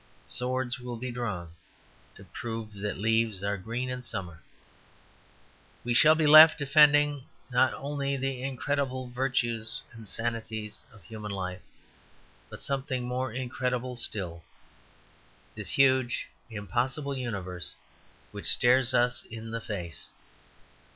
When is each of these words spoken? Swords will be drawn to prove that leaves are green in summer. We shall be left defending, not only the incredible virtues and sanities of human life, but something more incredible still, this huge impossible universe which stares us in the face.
Swords 0.25 0.79
will 0.79 0.97
be 0.97 1.11
drawn 1.11 1.51
to 2.15 2.23
prove 2.23 2.73
that 2.73 2.97
leaves 2.97 3.43
are 3.43 3.55
green 3.55 3.87
in 3.87 4.01
summer. 4.01 4.41
We 5.83 5.93
shall 5.93 6.15
be 6.15 6.25
left 6.25 6.57
defending, 6.57 7.25
not 7.51 7.75
only 7.75 8.17
the 8.17 8.41
incredible 8.41 9.09
virtues 9.11 9.83
and 9.93 10.07
sanities 10.07 10.87
of 10.91 11.03
human 11.03 11.29
life, 11.29 11.61
but 12.49 12.63
something 12.63 13.03
more 13.07 13.31
incredible 13.31 13.95
still, 13.95 14.43
this 15.53 15.69
huge 15.69 16.29
impossible 16.49 17.15
universe 17.15 17.75
which 18.31 18.47
stares 18.47 18.95
us 18.95 19.23
in 19.25 19.51
the 19.51 19.61
face. 19.61 20.09